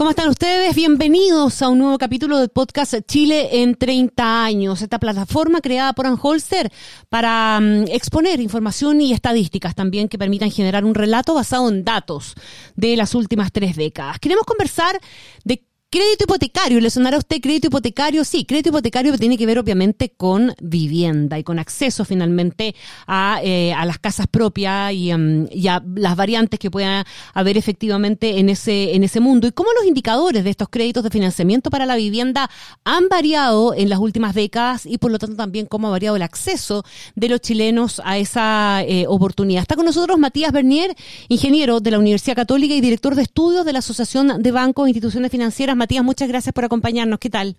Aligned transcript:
¿Cómo 0.00 0.08
están 0.08 0.30
ustedes? 0.30 0.74
Bienvenidos 0.74 1.60
a 1.60 1.68
un 1.68 1.80
nuevo 1.80 1.98
capítulo 1.98 2.38
del 2.38 2.48
podcast 2.48 2.94
Chile 3.06 3.60
en 3.60 3.74
30 3.74 4.44
años, 4.44 4.80
esta 4.80 4.98
plataforma 4.98 5.60
creada 5.60 5.92
por 5.92 6.06
Anholster 6.06 6.72
para 7.10 7.60
mm, 7.60 7.84
exponer 7.88 8.40
información 8.40 9.02
y 9.02 9.12
estadísticas 9.12 9.74
también 9.74 10.08
que 10.08 10.16
permitan 10.16 10.50
generar 10.50 10.86
un 10.86 10.94
relato 10.94 11.34
basado 11.34 11.68
en 11.68 11.84
datos 11.84 12.34
de 12.76 12.96
las 12.96 13.14
últimas 13.14 13.52
tres 13.52 13.76
décadas. 13.76 14.18
Queremos 14.20 14.46
conversar 14.46 14.98
de 15.44 15.66
Crédito 15.92 16.22
hipotecario, 16.22 16.78
¿le 16.78 16.88
sonará 16.88 17.16
a 17.16 17.18
usted 17.18 17.40
crédito 17.40 17.66
hipotecario? 17.66 18.24
Sí, 18.24 18.44
crédito 18.44 18.68
hipotecario 18.68 19.18
tiene 19.18 19.36
que 19.36 19.44
ver 19.44 19.58
obviamente 19.58 20.10
con 20.10 20.54
vivienda 20.62 21.36
y 21.36 21.42
con 21.42 21.58
acceso 21.58 22.04
finalmente 22.04 22.76
a, 23.08 23.40
eh, 23.42 23.72
a 23.72 23.84
las 23.84 23.98
casas 23.98 24.28
propias 24.28 24.92
y, 24.92 25.12
um, 25.12 25.48
y, 25.50 25.66
a 25.66 25.82
las 25.96 26.14
variantes 26.14 26.60
que 26.60 26.70
pueda 26.70 27.04
haber 27.34 27.58
efectivamente 27.58 28.38
en 28.38 28.50
ese, 28.50 28.94
en 28.94 29.02
ese 29.02 29.18
mundo. 29.18 29.48
Y 29.48 29.50
cómo 29.50 29.70
los 29.72 29.84
indicadores 29.84 30.44
de 30.44 30.50
estos 30.50 30.68
créditos 30.68 31.02
de 31.02 31.10
financiamiento 31.10 31.70
para 31.70 31.86
la 31.86 31.96
vivienda 31.96 32.48
han 32.84 33.08
variado 33.08 33.74
en 33.74 33.88
las 33.88 33.98
últimas 33.98 34.36
décadas 34.36 34.86
y 34.86 34.98
por 34.98 35.10
lo 35.10 35.18
tanto 35.18 35.34
también 35.34 35.66
cómo 35.66 35.88
ha 35.88 35.90
variado 35.90 36.14
el 36.14 36.22
acceso 36.22 36.84
de 37.16 37.28
los 37.28 37.40
chilenos 37.40 38.00
a 38.04 38.16
esa 38.16 38.84
eh, 38.84 39.06
oportunidad. 39.08 39.62
Está 39.62 39.74
con 39.74 39.86
nosotros 39.86 40.20
Matías 40.20 40.52
Bernier, 40.52 40.94
ingeniero 41.28 41.80
de 41.80 41.90
la 41.90 41.98
Universidad 41.98 42.36
Católica 42.36 42.74
y 42.74 42.80
director 42.80 43.16
de 43.16 43.22
estudios 43.22 43.64
de 43.64 43.72
la 43.72 43.80
Asociación 43.80 44.40
de 44.40 44.52
Bancos 44.52 44.86
e 44.86 44.90
Instituciones 44.90 45.32
Financieras 45.32 45.79
Matías, 45.80 46.04
muchas 46.04 46.28
gracias 46.28 46.52
por 46.52 46.62
acompañarnos. 46.66 47.18
¿Qué 47.18 47.30
tal? 47.30 47.56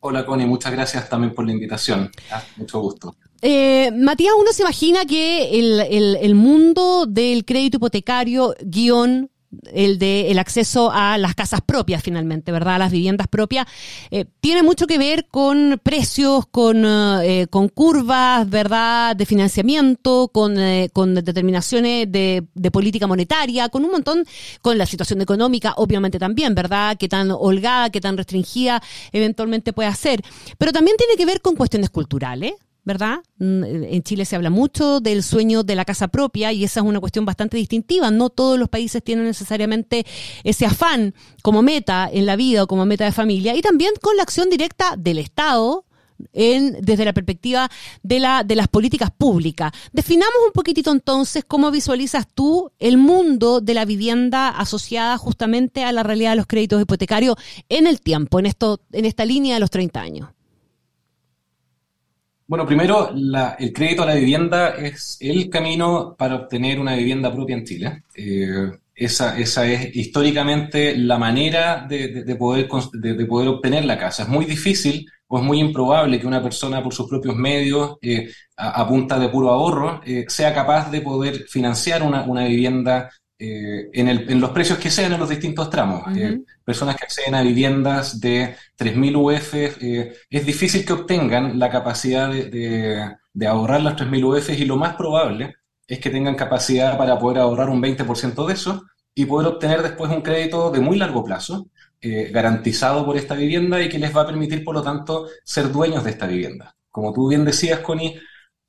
Hola 0.00 0.26
Connie, 0.26 0.44
muchas 0.44 0.72
gracias 0.72 1.08
también 1.08 1.34
por 1.34 1.46
la 1.46 1.52
invitación. 1.52 2.10
Ah, 2.30 2.42
mucho 2.58 2.80
gusto. 2.80 3.16
Eh, 3.40 3.90
Matías, 3.92 4.34
uno 4.38 4.52
se 4.52 4.60
imagina 4.60 5.06
que 5.06 5.58
el, 5.58 5.80
el, 5.80 6.16
el 6.16 6.34
mundo 6.34 7.06
del 7.06 7.46
crédito 7.46 7.78
hipotecario, 7.78 8.54
guion 8.60 9.30
el 9.72 9.98
de 9.98 10.30
el 10.30 10.38
acceso 10.38 10.90
a 10.92 11.18
las 11.18 11.34
casas 11.34 11.60
propias 11.60 12.02
finalmente, 12.02 12.52
¿verdad? 12.52 12.76
A 12.76 12.78
las 12.78 12.92
viviendas 12.92 13.28
propias, 13.28 13.66
eh, 14.10 14.26
tiene 14.40 14.62
mucho 14.62 14.86
que 14.86 14.98
ver 14.98 15.26
con 15.30 15.80
precios, 15.82 16.46
con, 16.46 16.84
eh, 16.84 17.46
con 17.50 17.68
curvas, 17.68 18.48
¿verdad? 18.48 19.16
De 19.16 19.26
financiamiento, 19.26 20.28
con, 20.32 20.58
eh, 20.58 20.90
con 20.92 21.14
determinaciones 21.14 22.10
de, 22.10 22.44
de, 22.54 22.70
política 22.70 23.06
monetaria, 23.06 23.68
con 23.68 23.84
un 23.84 23.92
montón, 23.92 24.24
con 24.62 24.78
la 24.78 24.86
situación 24.86 25.20
económica, 25.20 25.74
obviamente 25.76 26.18
también, 26.18 26.54
¿verdad? 26.54 26.96
Qué 26.98 27.08
tan 27.08 27.30
holgada, 27.30 27.90
qué 27.90 28.00
tan 28.00 28.16
restringida 28.16 28.82
eventualmente 29.12 29.72
puede 29.72 29.94
ser. 29.94 30.22
Pero 30.58 30.72
también 30.72 30.96
tiene 30.96 31.16
que 31.16 31.26
ver 31.26 31.40
con 31.40 31.56
cuestiones 31.56 31.90
culturales, 31.90 32.54
¿verdad? 32.86 33.18
Mm, 33.38 33.64
en 33.64 34.02
Chile 34.04 34.24
se 34.24 34.36
habla 34.36 34.48
mucho 34.48 35.00
del 35.00 35.24
sueño 35.24 35.64
de 35.64 35.74
la 35.74 35.84
casa 35.84 36.08
propia 36.08 36.52
y 36.52 36.64
esa 36.64 36.80
es 36.80 36.86
una 36.86 37.00
cuestión 37.00 37.26
bastante 37.26 37.58
distintiva. 37.58 38.10
No 38.12 38.30
todos 38.30 38.58
los 38.58 38.70
países 38.70 39.02
tienen 39.02 39.26
necesariamente 39.26 40.06
ese 40.44 40.64
afán 40.64 41.12
como 41.42 41.62
meta 41.62 42.08
en 42.10 42.24
la 42.24 42.36
vida 42.36 42.62
o 42.62 42.66
como 42.68 42.86
meta 42.86 43.04
de 43.04 43.12
familia 43.12 43.56
y 43.56 43.60
también 43.60 43.92
con 44.00 44.16
la 44.16 44.22
acción 44.22 44.48
directa 44.48 44.94
del 44.96 45.18
Estado. 45.18 45.84
En, 46.32 46.78
desde 46.80 47.04
la 47.04 47.12
perspectiva 47.12 47.70
de, 48.02 48.20
la, 48.20 48.42
de 48.42 48.54
las 48.54 48.68
políticas 48.68 49.10
públicas. 49.10 49.70
Definamos 49.92 50.32
un 50.46 50.52
poquitito 50.52 50.90
entonces 50.90 51.44
cómo 51.46 51.70
visualizas 51.70 52.26
tú 52.26 52.72
el 52.78 52.96
mundo 52.96 53.60
de 53.60 53.74
la 53.74 53.84
vivienda 53.84 54.48
asociada 54.48 55.18
justamente 55.18 55.84
a 55.84 55.92
la 55.92 56.02
realidad 56.02 56.30
de 56.30 56.36
los 56.36 56.46
créditos 56.46 56.80
hipotecarios 56.80 57.36
en 57.68 57.86
el 57.86 58.00
tiempo, 58.00 58.38
en, 58.38 58.46
esto, 58.46 58.80
en 58.92 59.04
esta 59.04 59.26
línea 59.26 59.56
de 59.56 59.60
los 59.60 59.68
30 59.68 60.00
años. 60.00 60.28
Bueno, 62.48 62.64
primero, 62.64 63.10
la, 63.12 63.56
el 63.58 63.72
crédito 63.72 64.04
a 64.04 64.06
la 64.06 64.14
vivienda 64.14 64.70
es 64.70 65.16
el 65.20 65.50
camino 65.50 66.14
para 66.16 66.36
obtener 66.36 66.78
una 66.78 66.94
vivienda 66.94 67.32
propia 67.32 67.56
en 67.56 67.64
Chile. 67.64 68.04
Eh, 68.14 68.70
esa, 68.94 69.36
esa 69.36 69.66
es 69.66 69.94
históricamente 69.96 70.96
la 70.96 71.18
manera 71.18 71.84
de, 71.88 72.08
de, 72.08 72.24
de 72.24 72.36
poder, 72.36 72.68
de, 72.92 73.14
de, 73.14 73.26
poder 73.26 73.48
obtener 73.48 73.84
la 73.84 73.98
casa. 73.98 74.22
Es 74.22 74.28
muy 74.28 74.44
difícil 74.44 75.10
o 75.26 75.38
es 75.38 75.44
muy 75.44 75.58
improbable 75.58 76.20
que 76.20 76.26
una 76.26 76.42
persona 76.42 76.82
por 76.82 76.94
sus 76.94 77.08
propios 77.08 77.34
medios, 77.34 77.96
eh, 78.00 78.30
a, 78.56 78.80
a, 78.80 78.88
punta 78.88 79.18
de 79.18 79.28
puro 79.28 79.50
ahorro, 79.50 80.00
eh, 80.06 80.24
sea 80.28 80.54
capaz 80.54 80.88
de 80.92 81.00
poder 81.00 81.46
financiar 81.48 82.04
una, 82.04 82.22
una 82.22 82.44
vivienda 82.46 83.10
eh, 83.38 83.90
en, 83.92 84.08
el, 84.08 84.30
en, 84.30 84.40
los 84.40 84.50
precios 84.50 84.78
que 84.78 84.90
sean 84.90 85.12
en 85.12 85.20
los 85.20 85.28
distintos 85.28 85.68
tramos. 85.68 86.02
Uh 86.06 86.10
-huh. 86.10 86.40
eh, 86.40 86.44
personas 86.64 86.96
que 86.96 87.04
acceden 87.04 87.34
a 87.34 87.42
viviendas 87.42 88.18
de 88.20 88.56
3.000 88.76 89.14
UF, 89.16 89.54
eh, 89.54 90.14
es 90.30 90.46
difícil 90.46 90.84
que 90.86 90.94
obtengan 90.94 91.58
la 91.58 91.68
capacidad 91.70 92.30
de, 92.30 92.44
de, 92.50 93.14
de 93.34 93.46
ahorrar 93.46 93.82
las 93.82 93.96
3.000 93.96 94.24
UF 94.24 94.50
y 94.50 94.64
lo 94.64 94.76
más 94.76 94.96
probable 94.96 95.54
es 95.86 96.00
que 96.00 96.10
tengan 96.10 96.34
capacidad 96.34 96.96
para 96.96 97.18
poder 97.18 97.38
ahorrar 97.38 97.68
un 97.68 97.80
20% 97.82 98.46
de 98.46 98.54
eso 98.54 98.84
y 99.14 99.26
poder 99.26 99.48
obtener 99.48 99.82
después 99.82 100.10
un 100.10 100.22
crédito 100.22 100.70
de 100.70 100.80
muy 100.80 100.96
largo 100.98 101.24
plazo, 101.24 101.68
garantizado 102.30 103.04
por 103.04 103.16
esta 103.16 103.34
vivienda 103.34 103.80
y 103.82 103.88
que 103.88 103.98
les 103.98 104.14
va 104.14 104.22
a 104.22 104.26
permitir, 104.26 104.62
por 104.62 104.74
lo 104.74 104.82
tanto, 104.82 105.26
ser 105.44 105.72
dueños 105.72 106.04
de 106.04 106.10
esta 106.10 106.26
vivienda. 106.26 106.76
Como 106.90 107.12
tú 107.12 107.28
bien 107.28 107.44
decías, 107.44 107.80
Connie, 107.80 108.20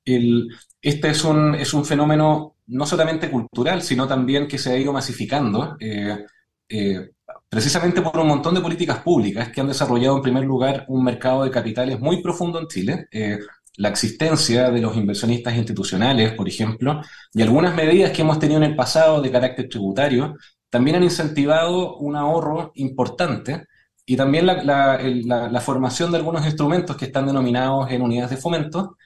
el, 0.06 0.48
este 0.82 1.10
es 1.10 1.24
un, 1.24 1.56
es 1.56 1.74
un 1.74 1.86
fenómeno 1.86 2.57
no 2.68 2.86
solamente 2.86 3.32
cultural, 3.32 3.82
sino 3.82 4.08
también 4.08 4.48
que 4.48 4.58
se 4.58 4.72
ha 4.72 4.78
ido 4.78 4.92
masificando, 4.94 5.78
eh, 5.80 6.26
eh, 6.70 7.10
precisamente 7.50 8.02
por 8.02 8.20
un 8.20 8.28
montón 8.28 8.56
de 8.56 8.62
políticas 8.62 9.00
públicas 9.00 9.50
que 9.50 9.62
han 9.62 9.68
desarrollado 9.68 10.18
en 10.18 10.22
primer 10.22 10.44
lugar 10.44 10.86
un 10.90 11.04
mercado 11.04 11.44
de 11.44 11.52
capitales 11.52 12.00
muy 12.00 12.22
profundo 12.22 12.60
en 12.60 12.68
Chile, 12.68 13.08
eh, 13.12 13.40
la 13.78 13.90
existencia 13.90 14.70
de 14.70 14.82
los 14.82 14.98
inversionistas 14.98 15.56
institucionales, 15.56 16.34
por 16.34 16.48
ejemplo, 16.48 17.02
y 17.34 17.42
algunas 17.42 17.76
medidas 17.76 18.12
que 18.12 18.24
hemos 18.24 18.40
tenido 18.40 18.58
en 18.58 18.72
el 18.72 18.76
pasado 18.76 19.22
de 19.22 19.32
carácter 19.32 19.70
tributario, 19.70 20.36
también 20.70 20.98
han 20.98 21.04
incentivado 21.04 21.98
un 21.98 22.16
ahorro 22.16 22.72
importante 22.76 23.66
y 24.06 24.18
también 24.18 24.46
la, 24.46 25.62
formación 25.64 26.12
de 26.12 26.18
algunos 26.18 26.46
instrumentos 26.46 26.98
que 26.98 27.06
están 27.06 27.28
denominados 27.28 27.90
en 27.92 28.02
unidades 28.02 28.32
de 28.32 28.38
fomento, 28.38 28.98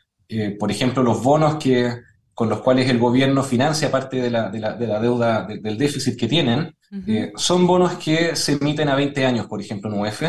por 0.59 0.71
ejemplo, 0.71 1.03
los 1.03 1.21
bonos 1.21 1.57
que 1.57 1.93
con 2.41 2.49
los 2.49 2.61
cuales 2.61 2.89
el 2.89 2.97
gobierno 2.97 3.43
financia 3.43 3.91
parte 3.91 4.19
de 4.19 4.31
la, 4.31 4.49
de 4.49 4.59
la, 4.59 4.73
de 4.73 4.87
la 4.87 4.99
deuda, 4.99 5.43
de, 5.43 5.59
del 5.59 5.77
déficit 5.77 6.19
que 6.19 6.27
tienen, 6.27 6.59
uh 6.91 6.95
-huh. 6.95 7.03
eh, 7.07 7.31
son 7.35 7.67
bonos 7.67 7.99
que 8.03 8.35
se 8.35 8.53
emiten 8.53 8.89
a 8.89 8.95
20 8.95 9.23
años, 9.27 9.45
por 9.45 9.61
ejemplo, 9.61 9.93
en 9.93 10.01
UF, 10.01 10.23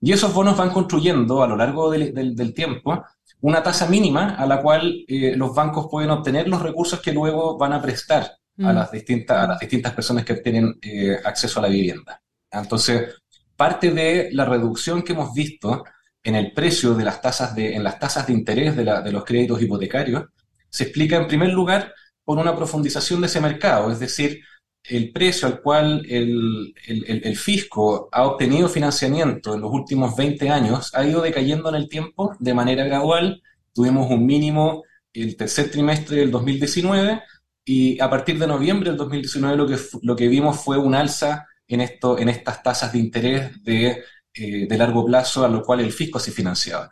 y 0.00 0.10
esos 0.10 0.32
bonos 0.32 0.56
van 0.56 0.70
construyendo 0.70 1.42
a 1.42 1.46
lo 1.46 1.56
largo 1.58 1.90
del, 1.90 2.14
del, 2.14 2.34
del 2.34 2.54
tiempo 2.54 3.04
una 3.42 3.62
tasa 3.62 3.86
mínima 3.88 4.36
a 4.36 4.46
la 4.46 4.62
cual 4.62 5.04
eh, 5.06 5.34
los 5.36 5.54
bancos 5.54 5.86
pueden 5.90 6.08
obtener 6.08 6.48
los 6.48 6.62
recursos 6.62 6.98
que 7.02 7.12
luego 7.12 7.58
van 7.58 7.74
a 7.74 7.82
prestar 7.82 8.22
uh 8.56 8.62
-huh. 8.62 8.68
a, 8.70 8.72
las 8.72 8.90
distintas, 8.90 9.36
a 9.44 9.46
las 9.46 9.58
distintas 9.60 9.92
personas 9.92 10.24
que 10.24 10.32
obtienen 10.32 10.78
eh, 10.80 11.18
acceso 11.22 11.58
a 11.58 11.64
la 11.64 11.68
vivienda. 11.68 12.22
Entonces, 12.50 13.16
parte 13.54 13.90
de 13.90 14.30
la 14.32 14.46
reducción 14.46 15.02
que 15.02 15.12
hemos 15.12 15.34
visto 15.34 15.84
en 16.22 16.36
el 16.36 16.52
precio 16.52 16.94
de 16.94 17.04
las 17.04 17.20
tasas 17.20 17.54
de, 17.54 17.76
en 17.76 17.82
las 17.84 17.98
tasas 17.98 18.26
de 18.26 18.32
interés 18.32 18.74
de, 18.78 18.84
la, 18.84 19.02
de 19.02 19.12
los 19.12 19.24
créditos 19.24 19.60
hipotecarios, 19.60 20.24
se 20.70 20.84
explica 20.84 21.16
en 21.16 21.28
primer 21.28 21.50
lugar 21.50 21.92
por 22.24 22.38
una 22.38 22.56
profundización 22.56 23.20
de 23.20 23.26
ese 23.26 23.40
mercado, 23.40 23.90
es 23.90 23.98
decir, 23.98 24.40
el 24.84 25.12
precio 25.12 25.46
al 25.46 25.60
cual 25.60 26.06
el, 26.08 26.74
el, 26.86 27.22
el, 27.24 27.36
fisco 27.36 28.08
ha 28.12 28.24
obtenido 28.24 28.68
financiamiento 28.68 29.54
en 29.54 29.60
los 29.60 29.70
últimos 29.72 30.16
20 30.16 30.48
años 30.48 30.90
ha 30.94 31.04
ido 31.04 31.20
decayendo 31.20 31.68
en 31.68 31.74
el 31.74 31.88
tiempo 31.88 32.34
de 32.38 32.54
manera 32.54 32.84
gradual. 32.84 33.42
Tuvimos 33.74 34.10
un 34.10 34.24
mínimo 34.24 34.84
el 35.12 35.36
tercer 35.36 35.70
trimestre 35.70 36.18
del 36.18 36.30
2019 36.30 37.22
y 37.64 38.00
a 38.00 38.08
partir 38.08 38.38
de 38.38 38.46
noviembre 38.46 38.90
del 38.90 38.98
2019 38.98 39.56
lo 39.56 39.66
que, 39.66 39.76
lo 40.02 40.16
que 40.16 40.28
vimos 40.28 40.60
fue 40.60 40.78
un 40.78 40.94
alza 40.94 41.46
en, 41.68 41.80
esto, 41.80 42.18
en 42.18 42.28
estas 42.28 42.62
tasas 42.62 42.92
de 42.92 42.98
interés 42.98 43.62
de, 43.62 44.02
eh, 44.34 44.66
de 44.68 44.78
largo 44.78 45.04
plazo 45.04 45.44
a 45.44 45.48
lo 45.48 45.62
cual 45.62 45.80
el 45.80 45.92
fisco 45.92 46.18
se 46.18 46.32
financiaba. 46.32 46.90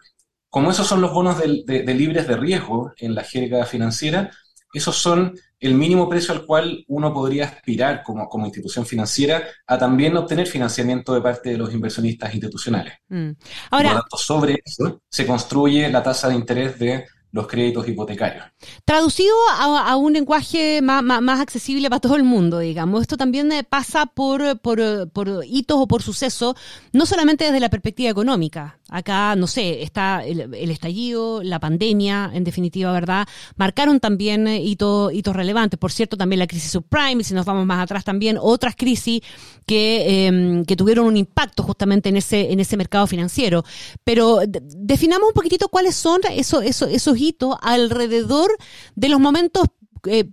Como 0.50 0.70
esos 0.70 0.86
son 0.86 1.00
los 1.00 1.12
bonos 1.12 1.38
de, 1.38 1.62
de, 1.66 1.82
de, 1.82 1.94
libres 1.94 2.26
de 2.26 2.36
riesgo 2.36 2.92
en 2.96 3.14
la 3.14 3.22
jerga 3.22 3.66
financiera, 3.66 4.30
esos 4.72 4.96
son 4.96 5.34
el 5.60 5.74
mínimo 5.74 6.08
precio 6.08 6.34
al 6.34 6.46
cual 6.46 6.84
uno 6.88 7.12
podría 7.12 7.46
aspirar 7.46 8.02
como, 8.02 8.28
como 8.28 8.46
institución 8.46 8.86
financiera 8.86 9.42
a 9.66 9.78
también 9.78 10.16
obtener 10.16 10.46
financiamiento 10.46 11.14
de 11.14 11.20
parte 11.20 11.50
de 11.50 11.58
los 11.58 11.72
inversionistas 11.72 12.32
institucionales. 12.32 12.94
Mm. 13.08 13.30
Ahora, 13.70 13.88
Por 13.88 13.96
lo 13.96 14.00
tanto, 14.00 14.16
sobre 14.16 14.62
eso 14.64 15.00
se 15.08 15.26
construye 15.26 15.88
la 15.90 16.02
tasa 16.02 16.28
de 16.28 16.34
interés 16.34 16.78
de 16.78 17.06
los 17.30 17.46
créditos 17.46 17.86
hipotecarios. 17.86 18.44
Traducido 18.84 19.34
a, 19.50 19.90
a 19.90 19.96
un 19.96 20.12
lenguaje 20.14 20.80
más, 20.80 21.02
más, 21.02 21.20
más, 21.20 21.40
accesible 21.40 21.90
para 21.90 22.00
todo 22.00 22.16
el 22.16 22.24
mundo, 22.24 22.58
digamos, 22.58 23.02
esto 23.02 23.16
también 23.16 23.50
pasa 23.68 24.06
por, 24.06 24.58
por, 24.60 25.10
por 25.10 25.44
hitos 25.44 25.76
o 25.78 25.86
por 25.86 26.02
sucesos, 26.02 26.54
no 26.92 27.04
solamente 27.04 27.44
desde 27.44 27.60
la 27.60 27.68
perspectiva 27.68 28.10
económica, 28.10 28.78
Acá, 28.88 29.37
no 29.37 29.46
sé, 29.46 29.82
está 29.82 30.25
el, 30.25 30.70
estallido, 30.70 31.43
la 31.43 31.61
pandemia, 31.61 32.31
en 32.32 32.43
definitiva, 32.43 32.90
¿verdad? 32.93 33.29
Marcaron 33.56 34.00
también 34.00 34.49
eh, 34.49 34.62
hitos, 34.62 35.12
relevantes. 35.37 35.79
Por 35.79 35.93
cierto, 35.93 36.17
también 36.17 36.38
la 36.38 36.46
crisis 36.46 36.73
subprime, 36.73 37.23
si 37.23 37.35
nos 37.35 37.44
vamos 37.44 37.67
más 37.67 37.82
atrás 37.82 38.05
también, 38.05 38.38
otras 38.40 38.76
crisis 38.76 39.20
que, 39.67 40.26
em, 40.26 40.64
que 40.64 40.76
tuvieron 40.76 41.06
un 41.06 41.17
impacto 41.17 41.62
justamente 41.62 42.08
en 42.08 42.17
ese, 42.17 42.50
en 42.50 42.61
ese 42.61 42.76
mercado 42.76 43.06
financiero. 43.06 43.64
Pero 44.05 44.40
definamos 44.46 45.29
un 45.29 45.34
poquitito 45.34 45.69
cuáles 45.69 45.94
son 45.94 46.20
esos, 46.31 46.64
esos, 46.64 46.91
esos 46.91 47.19
hitos 47.19 47.56
alrededor 47.61 48.50
de 48.94 49.08
los 49.08 49.20
momentos 49.20 49.67
eh, 50.06 50.31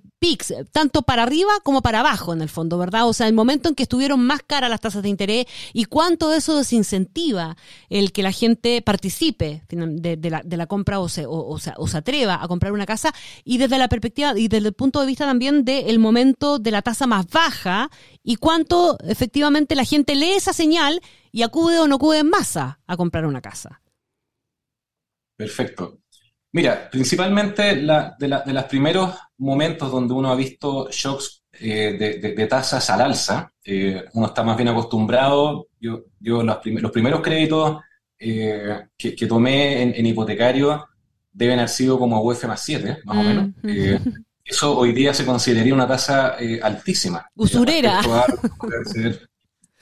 tanto 0.71 1.03
para 1.03 1.23
arriba 1.23 1.51
como 1.63 1.81
para 1.81 1.99
abajo 1.99 2.33
en 2.33 2.41
el 2.41 2.49
fondo, 2.49 2.77
¿verdad? 2.77 3.07
O 3.07 3.13
sea, 3.13 3.27
el 3.27 3.33
momento 3.33 3.69
en 3.69 3.75
que 3.75 3.83
estuvieron 3.83 4.25
más 4.25 4.41
caras 4.41 4.69
las 4.69 4.81
tasas 4.81 5.03
de 5.03 5.09
interés 5.09 5.45
y 5.73 5.85
cuánto 5.85 6.33
eso 6.33 6.57
desincentiva 6.57 7.55
el 7.89 8.11
que 8.11 8.23
la 8.23 8.31
gente 8.31 8.81
participe 8.81 9.63
de, 9.69 10.57
la, 10.57 10.67
compra 10.67 10.99
o 10.99 11.09
se, 11.09 11.25
o, 11.27 11.57
se 11.59 11.97
atreva 11.97 12.41
a 12.41 12.47
comprar 12.47 12.71
una 12.71 12.85
casa 12.85 13.13
y 13.43 13.57
desde 13.57 13.77
la 13.77 13.87
perspectiva 13.87 14.33
y 14.35 14.47
desde 14.47 14.67
el 14.69 14.73
punto 14.73 14.99
de 15.01 15.07
vista 15.07 15.25
también 15.25 15.63
del 15.63 15.99
momento 15.99 16.59
de 16.59 16.71
la 16.71 16.81
tasa 16.81 17.07
más 17.07 17.27
baja 17.27 17.89
y 18.23 18.37
cuánto 18.37 18.97
efectivamente 19.07 19.75
la 19.75 19.85
gente 19.85 20.15
lee 20.15 20.33
esa 20.33 20.53
señal 20.53 21.01
y 21.31 21.43
acude 21.43 21.79
o 21.79 21.87
no 21.87 21.95
acude 21.95 22.19
en 22.19 22.29
masa 22.29 22.79
a 22.87 22.97
comprar 22.97 23.25
una 23.25 23.41
casa. 23.41 23.81
Perfecto. 25.37 25.99
Mira, 26.55 26.89
principalmente 26.89 27.75
la, 27.75 28.15
de, 28.17 28.29
los 28.29 28.63
primeros 28.63 29.13
momentos 29.39 29.91
donde 29.91 30.13
uno 30.13 30.31
ha 30.31 30.35
visto 30.35 30.87
shocks 30.89 31.43
eh, 31.51 31.97
de, 32.33 32.47
tasas 32.47 32.89
al 32.91 33.01
alza, 33.01 33.51
eh, 33.61 34.05
uno 34.13 34.27
está 34.27 34.41
más 34.41 34.55
bien 34.55 34.69
acostumbrado, 34.69 35.67
yo, 35.81 36.05
yo 36.17 36.43
los, 36.43 36.57
primeros 36.93 37.19
créditos 37.19 37.81
eh, 38.17 38.85
que, 38.97 39.27
tomé 39.27 39.81
en, 39.81 40.05
hipotecario 40.05 40.87
deben 41.29 41.59
haber 41.59 41.67
sido 41.67 41.99
como 41.99 42.21
UF 42.21 42.45
más 42.45 42.61
7, 42.61 42.99
más 43.03 43.17
o 43.17 43.21
mm. 43.21 43.27
menos. 43.27 43.49
eso 44.45 44.77
hoy 44.77 44.93
día 44.93 45.13
se 45.13 45.25
consideraría 45.25 45.73
una 45.73 45.89
tasa 45.89 46.37
altísima. 46.61 47.29
Usurera. 47.35 47.99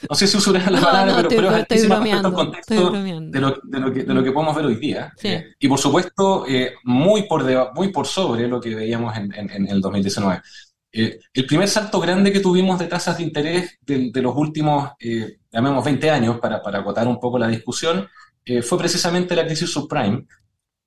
No 0.09 0.15
sé 0.15 0.27
si 0.27 0.37
usuré 0.37 0.59
la 0.69 0.81
palabra, 0.81 1.15
pero, 1.17 1.29
pero, 1.29 1.55
es 1.55 1.83
el 1.83 2.33
contexto 2.33 2.91
de 2.91 3.39
lo, 3.39 3.59
de, 3.63 3.79
lo 3.79 3.93
que, 3.93 4.03
de 4.03 4.13
lo 4.13 4.23
que 4.23 4.31
podemos 4.31 4.55
ver 4.55 4.65
hoy 4.65 4.75
día. 4.75 5.13
Eh, 5.21 5.53
y 5.59 5.67
por 5.67 5.79
supuesto, 5.79 6.45
eh, 6.47 6.73
muy, 6.83 7.23
por 7.23 7.43
muy 7.75 7.89
por 7.89 8.07
sobre 8.07 8.47
lo 8.47 8.59
que 8.59 8.75
veíamos 8.75 9.15
en, 9.17 9.33
en, 9.33 9.67
el 9.67 9.81
2019. 9.81 10.41
Eh, 10.91 11.19
el 11.33 11.45
primer 11.45 11.67
salto 11.67 11.99
grande 11.99 12.31
que 12.31 12.39
tuvimos 12.39 12.79
de 12.79 12.87
tasas 12.87 13.17
de 13.17 13.23
interés 13.23 13.77
de, 13.81 14.21
los 14.21 14.35
últimos, 14.35 14.91
llamemos 15.51 15.83
20 15.83 16.09
años, 16.09 16.39
para, 16.39 16.61
para 16.61 16.79
acotar 16.79 17.07
un 17.07 17.19
poco 17.19 17.39
la 17.39 17.47
discusión, 17.47 18.07
fue 18.61 18.77
precisamente 18.77 19.35
la 19.35 19.45
crisis 19.45 19.71
subprime, 19.71 20.25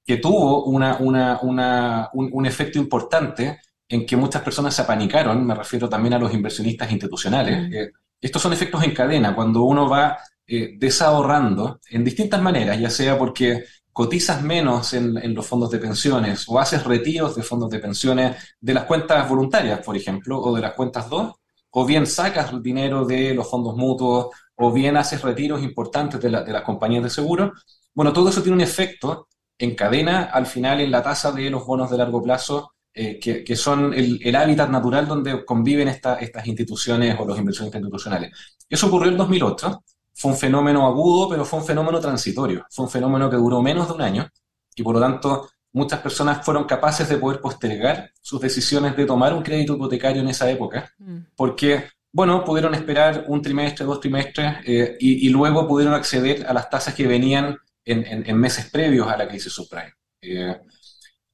que 0.05 0.19
tuvo 0.19 0.65
una, 0.65 0.99
una, 0.99 1.41
una, 1.43 2.11
un, 2.13 2.31
un 2.33 2.47
efecto 2.47 2.79
importante 2.79 3.61
en 3.89 4.05
que 4.05 4.17
muchas 4.17 4.43
personas 4.43 4.75
se 4.75 4.83
apanicaron, 4.83 5.45
me 5.47 5.55
refiero 5.55 5.89
también 5.89 6.15
a 6.15 6.19
los 6.19 6.33
inversionistas 6.33 6.91
institucionales. 6.91 7.69
Mm. 7.69 8.06
Estos 8.21 8.43
son 8.43 8.53
efectos 8.53 8.83
en 8.83 8.95
cadena, 8.95 9.35
cuando 9.35 9.63
uno 9.63 9.89
va 9.89 10.19
eh, 10.47 10.77
desahorrando 10.79 11.81
en 11.91 12.05
distintas 12.05 12.41
maneras, 12.41 12.79
ya 12.79 12.91
sea 12.91 13.19
porque 13.19 13.65
cotizas 13.93 14.43
menos 14.43 14.93
en, 14.93 15.35
los 15.35 15.47
fondos 15.47 15.71
de 15.71 15.79
pensiones 15.79 16.45
o 16.49 16.59
haces 16.61 16.85
retiros 16.85 17.35
de 17.35 17.43
fondos 17.43 17.71
de 17.71 17.79
pensiones 17.79 18.37
de 18.61 18.75
las 18.75 18.85
cuentas 18.85 19.29
voluntarias, 19.29 19.81
por 19.81 19.97
ejemplo, 19.97 20.39
o 20.41 20.55
de 20.55 20.61
las 20.61 20.75
cuentas 20.75 21.09
2, 21.09 21.35
o 21.71 21.85
bien 21.87 22.07
sacas 22.07 22.63
dinero 22.63 23.05
de 23.05 23.35
los 23.35 23.49
fondos 23.49 23.75
mutuos, 23.77 24.29
o 24.55 24.73
bien 24.73 24.97
haces 24.97 25.23
retiros 25.23 25.63
importantes 25.63 26.21
de, 26.21 26.29
de 26.31 26.53
las 26.53 26.63
compañías 26.63 27.05
de 27.05 27.11
seguro. 27.11 27.53
Bueno, 27.95 28.13
todo 28.13 28.29
eso 28.29 28.43
tiene 28.43 28.57
un 28.57 28.61
efecto 28.61 29.29
en 29.59 29.75
cadena 29.75 30.25
al 30.25 30.47
final 30.47 30.81
en 30.81 30.91
la 30.91 31.03
tasa 31.03 31.33
de 31.33 31.51
los 31.51 31.67
bonos 31.67 31.91
de 31.91 31.97
largo 31.97 32.23
plazo 32.23 32.73
eh, 32.98 33.20
que, 33.20 33.56
son 33.56 33.93
el, 33.93 34.34
hábitat 34.34 34.70
natural 34.70 35.06
donde 35.06 35.44
conviven 35.44 35.88
estas 35.88 36.46
instituciones 36.46 37.14
o 37.20 37.26
los 37.26 37.38
inversiones 37.38 37.75
institucionales. 37.75 38.32
Eso 38.70 38.87
ocurrió 38.87 39.10
en 39.10 39.19
2008, 39.19 39.84
fue 40.14 40.31
un 40.31 40.37
fenómeno 40.38 40.87
agudo, 40.87 41.28
pero 41.28 41.44
fue 41.44 41.58
un 41.58 41.66
fenómeno 41.66 42.00
transitorio, 42.00 42.64
fue 42.70 42.87
un 42.87 42.90
fenómeno 42.90 43.28
que 43.28 43.37
duró 43.37 43.60
menos 43.60 43.88
de 43.88 43.93
un 43.93 44.00
año 44.00 44.26
y 44.75 44.82
por 44.82 44.94
lo 44.94 45.00
tanto 45.02 45.46
muchas 45.72 46.00
personas 46.00 46.43
fueron 46.43 46.64
capaces 46.64 47.06
de 47.06 47.19
poder 47.19 47.43
postergar 47.43 48.12
sus 48.22 48.40
decisiones 48.40 48.96
de 48.96 49.04
tomar 49.04 49.34
un 49.34 49.43
crédito 49.43 49.75
hipotecario 49.75 50.22
en 50.22 50.28
esa 50.28 50.50
época, 50.50 50.90
mm. 50.96 51.19
porque, 51.37 51.84
bueno, 52.10 52.43
pudieron 52.46 52.75
esperar 52.75 53.26
un 53.28 53.43
trimestre, 53.43 53.84
dos 53.84 54.00
trimestres 54.00 54.54
eh, 54.64 54.96
y, 54.98 55.28
luego 55.28 55.69
pudieron 55.69 55.93
acceder 55.93 56.46
a 56.46 56.54
las 56.54 56.70
tasas 56.70 56.94
que 56.94 57.06
venían 57.06 57.58
en, 57.84 58.38
meses 58.38 58.70
previos 58.70 59.06
a 59.06 59.19
la 59.19 59.28
crisis 59.28 59.52
subprime. 59.52 59.93
Eh, 60.22 60.58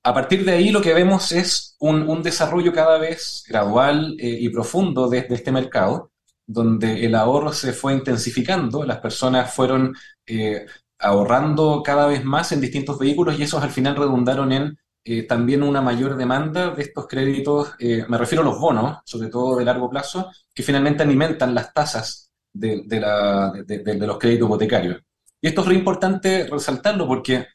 a 0.04 0.14
partir 0.14 0.44
de 0.44 0.52
ahí 0.52 0.70
lo 0.70 0.82
que 0.82 0.94
vemos 0.94 1.32
es 1.32 1.76
un, 1.78 2.22
desarrollo 2.22 2.72
cada 2.72 2.99
vez 2.99 3.44
gradual 3.49 4.16
eh, 4.19 4.37
y 4.40 4.49
profundo 4.49 5.08
de, 5.08 5.26
este 5.31 5.52
mercado, 5.52 6.10
donde 6.46 7.04
el 7.04 7.14
ahorro 7.14 7.52
se 7.52 7.72
fue 7.72 7.94
intensificando, 7.94 8.84
las 8.84 8.99
personas 8.99 9.54
fueron 9.54 9.94
eh, 10.26 10.66
ahorrando 10.99 11.82
cada 11.84 12.06
vez 12.06 12.25
más 12.25 12.52
en 12.52 12.60
distintos 12.60 12.99
vehículos 12.99 13.38
y 13.38 13.44
esos 13.44 13.62
al 13.62 13.70
final 13.70 13.96
redundaron 13.96 14.52
en 14.52 14.78
eh, 15.04 15.22
también 15.25 15.62
una 15.62 15.81
mayor 15.81 16.16
demanda 16.16 16.70
de 16.70 16.82
estos 16.82 17.06
créditos, 17.08 17.75
me 17.81 18.19
refiero 18.19 18.43
a 18.43 18.44
los 18.44 18.58
bonos, 18.60 18.98
sobre 19.05 19.28
todo 19.28 19.56
de 19.56 19.64
largo 19.64 19.90
plazo, 19.90 20.31
que 20.55 20.62
finalmente 20.62 21.02
alimentan 21.02 21.55
las 21.55 21.72
tasas 21.72 22.31
de, 22.52 22.82
de 22.87 24.06
los 24.06 24.19
créditos 24.19 24.46
hipotecarios. 24.46 25.00
Y 25.40 25.48
esto 25.48 25.62
es 25.62 25.66
re 25.66 25.75
importante 25.75 26.46
resaltarlo 26.46 27.08
porque 27.08 27.46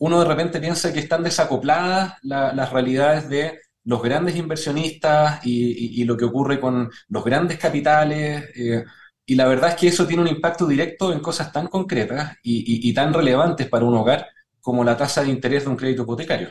uno 0.00 0.18
de 0.18 0.26
repente 0.26 0.60
piensa 0.60 0.92
que 0.92 1.00
están 1.00 1.22
desacopladas 1.22 2.14
las 2.22 2.72
realidades 2.72 3.28
de 3.28 3.60
los 3.84 4.02
grandes 4.02 4.34
inversionistas 4.34 5.44
y, 5.44 6.02
lo 6.04 6.16
que 6.16 6.24
ocurre 6.24 6.58
con 6.58 6.90
los 7.08 7.24
grandes 7.24 7.58
capitales. 7.58 8.48
Eh, 8.56 8.84
y 9.26 9.34
la 9.34 9.46
verdad 9.46 9.70
es 9.70 9.76
que 9.76 9.88
eso 9.88 10.06
tiene 10.06 10.22
un 10.22 10.28
impacto 10.28 10.66
directo 10.66 11.12
en 11.12 11.20
cosas 11.20 11.52
tan 11.52 11.66
concretas 11.66 12.38
y, 12.42 12.92
tan 12.94 13.12
relevantes 13.12 13.68
para 13.68 13.84
un 13.84 13.94
hogar 13.94 14.26
como 14.60 14.84
la 14.84 14.96
tasa 14.96 15.22
de 15.22 15.30
interés 15.30 15.64
de 15.64 15.70
un 15.70 15.76
crédito 15.76 16.02
hipotecario. 16.02 16.48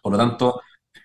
Por 0.00 0.12
lo 0.12 0.18
tanto, 0.18 0.60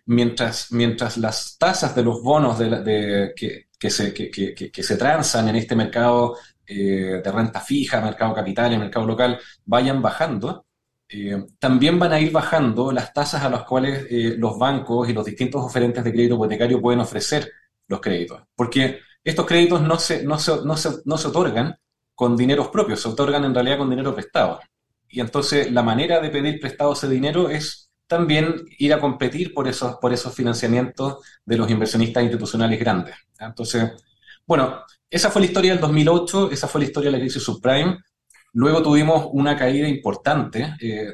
mientras, 0.06 0.72
mientras 0.72 1.18
las 1.18 1.58
tasas 1.58 1.96
de 1.96 2.04
los 2.04 2.22
bonos 2.22 2.60
de, 2.60 3.34
que, 3.36 3.90
se, 3.90 4.14
que, 4.14 4.84
se 4.84 4.98
transan 4.98 5.50
en 5.50 5.56
este 5.56 5.76
mercado 5.76 6.38
eh, 6.68 7.20
de 7.24 7.32
renta 7.32 7.62
fija, 7.62 8.00
mercado 8.00 8.32
capital 8.36 8.74
y 8.74 8.78
mercado 8.78 9.08
local 9.08 9.40
vayan 9.66 10.04
bajando, 10.04 10.68
eh, 11.16 11.46
también 11.60 12.00
van 12.00 12.12
a 12.12 12.20
ir 12.20 12.32
bajando 12.32 12.92
las 12.92 13.14
tasas 13.14 13.44
a 13.44 13.50
las 13.50 13.66
cuales 13.66 14.08
eh, 14.10 14.34
los 14.36 14.58
bancos 14.58 15.08
y 15.08 15.14
los 15.14 15.24
distintos 15.24 15.64
oferentes 15.64 16.04
de 16.04 16.12
crédito 16.12 16.34
hipotecario 16.34 16.82
pueden 16.82 17.02
ofrecer 17.02 17.52
los 17.88 18.02
créditos. 18.02 18.42
Porque 18.56 19.00
estos 19.24 19.46
créditos 19.46 19.80
no 19.84 20.00
se, 20.00 20.26
otorgan 21.28 21.78
con 22.16 22.36
dineros 22.36 22.70
propios, 22.70 23.00
se 23.00 23.10
otorgan 23.10 23.46
en 23.46 23.54
realidad 23.54 23.78
con 23.78 23.92
dinero 23.92 24.16
prestado. 24.16 24.60
Y 25.08 25.20
entonces 25.20 25.72
la 25.72 25.84
manera 25.84 26.20
de 26.20 26.32
pedir 26.32 26.60
prestado 26.60 26.94
ese 26.94 27.08
dinero 27.08 27.48
es 27.48 27.92
también 28.08 28.66
ir 28.80 28.92
a 28.92 29.00
competir 29.00 29.54
por 29.54 29.68
esos, 29.68 29.98
por 29.98 30.14
esos 30.14 30.34
financiamientos 30.34 31.24
de 31.46 31.58
los 31.58 31.70
inversionistas 31.70 32.24
institucionales 32.24 32.80
grandes. 32.80 33.16
Entonces, 33.40 33.92
bueno, 34.48 34.84
esa 35.12 35.30
fue 35.30 35.42
la 35.42 35.46
historia 35.46 35.74
del 35.74 35.80
2008, 35.80 36.50
esa 36.52 36.68
fue 36.68 36.82
la 36.82 36.88
historia 36.88 37.12
de 37.12 37.18
la 37.18 37.22
crisis 37.22 37.44
subprime. 37.44 38.00
Luego 38.54 38.82
tuvimos 38.84 39.30
una 39.32 39.58
caída 39.58 39.88
importante, 39.88 40.76
eh, 40.80 41.08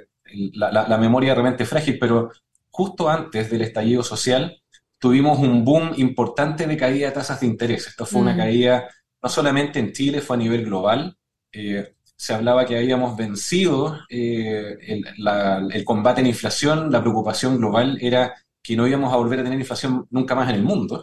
la, 0.54 0.98
memoria 0.98 1.34
realmente 1.34 1.66
frágil, 1.66 1.98
pero 1.98 2.32
justo 2.70 3.10
antes 3.10 3.50
del 3.50 3.62
estallido 3.62 4.04
social 4.04 4.62
tuvimos 5.00 5.40
un 5.40 5.64
boom 5.64 5.94
importante 5.98 6.68
de 6.68 6.78
caída 6.78 7.08
de 7.08 7.14
tasas 7.14 7.40
de 7.40 7.48
interés. 7.48 7.88
Esto 7.88 8.06
fue 8.06 8.22
una 8.22 8.34
mm. 8.34 8.38
caída 8.38 8.90
no 9.22 9.30
solamente 9.30 9.80
en 9.80 9.92
Chile, 9.92 10.22
fue 10.22 10.36
a 10.36 10.40
nivel 10.40 10.66
global. 10.66 11.18
Eh, 11.52 11.96
se 12.16 12.34
hablaba 12.34 12.66
que 12.66 12.78
habíamos 12.78 13.16
vencido 13.16 13.98
eh, 14.10 14.78
el, 14.82 15.86
combate 15.86 16.20
en 16.22 16.28
inflación, 16.28 16.92
la 16.92 17.02
preocupación 17.02 17.58
global 17.58 17.98
era 18.02 18.36
que 18.62 18.76
no 18.76 18.86
íbamos 18.86 19.14
a 19.14 19.16
volver 19.16 19.40
a 19.40 19.44
tener 19.44 19.58
inflación 19.58 20.06
nunca 20.10 20.36
más 20.36 20.50
en 20.50 20.56
el 20.56 20.64
mundo. 20.64 21.02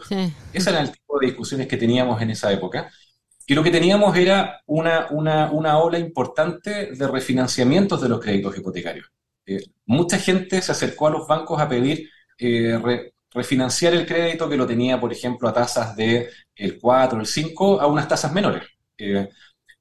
Ese 0.53 0.69
era 0.69 0.81
el 0.81 0.91
tipo 0.91 1.19
de 1.19 1.27
discusiones 1.27 1.67
que 1.67 1.77
teníamos 1.77 2.21
en 2.21 2.29
esa 2.29 2.51
época. 2.51 2.91
Y 3.49 3.55
lo 3.55 3.63
que 3.63 3.71
teníamos 3.71 4.15
era 4.17 4.61
una, 4.65 5.07
una, 5.09 5.79
ola 5.79 5.97
importante 5.97 6.91
de 6.91 7.07
refinanciamientos 7.07 8.01
de 8.01 8.09
los 8.09 8.19
créditos 8.19 8.57
hipotecarios. 8.57 9.09
Eh, 9.45 9.61
mucha 9.85 10.19
gente 10.19 10.61
se 10.61 10.73
acercó 10.73 11.07
a 11.07 11.11
los 11.11 11.25
bancos 11.25 11.57
a 11.61 11.69
pedir 11.69 12.09
eh, 12.37 12.77
refinanciar 13.31 13.93
el 13.93 14.05
crédito 14.05 14.49
que 14.49 14.57
lo 14.57 14.67
tenía, 14.67 14.99
por 14.99 15.13
ejemplo, 15.13 15.47
a 15.47 15.53
tasas 15.53 15.95
de 15.95 16.29
el 16.57 16.77
4, 16.77 17.21
el 17.21 17.25
5, 17.25 17.79
a 17.79 17.87
unas 17.87 18.09
tasas 18.09 18.33
menores. 18.33 18.63
Eh, 18.97 19.29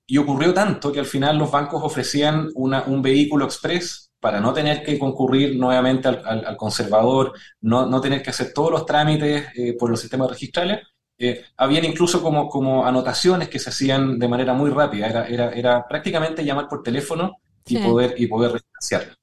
y 0.07 0.17
ocurrió 0.19 0.55
tanto 0.55 0.93
que 0.93 1.01
al 1.01 1.07
final 1.07 1.37
los 1.37 1.51
bancos 1.51 1.83
ofrecían 1.83 2.49
un 2.55 3.03
vehículo 3.03 3.47
express 3.47 4.13
para 4.21 4.41
no 4.41 4.53
tener 4.53 4.85
que 4.85 4.97
concurrir 4.97 5.57
nuevamente 5.59 6.07
al, 6.07 6.57
conservador, 6.57 7.33
no, 7.63 7.87
no, 7.87 8.01
tener 8.01 8.23
que 8.23 8.31
hacer 8.31 8.53
todos 8.53 8.71
los 8.71 8.87
trámites 8.87 9.49
por 9.77 9.91
los 9.91 10.01
sistemas 10.01 10.31
registrales, 10.31 10.87
eh, 11.19 11.45
habían 11.57 11.85
incluso 11.85 12.23
como, 12.23 12.87
anotaciones 12.87 13.49
que 13.49 13.59
se 13.59 13.71
hacían 13.71 14.19
de 14.19 14.29
manera 14.29 14.53
muy 14.55 14.71
rápida. 14.71 15.07
Era, 15.29 15.53
era, 15.53 15.87
prácticamente 15.89 16.45
llamar 16.45 16.69
por 16.69 16.83
teléfono 16.83 17.39
y, 17.67 17.79
poder, 17.79 18.15
y 18.17 18.27
poder 18.27 18.53
refinanciar. 18.53 19.17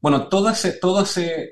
Bueno, 0.00 0.28
toda, 0.28 0.54
toda 0.80 1.04